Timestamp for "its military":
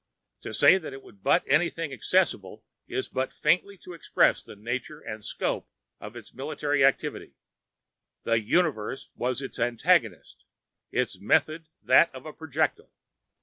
6.15-6.83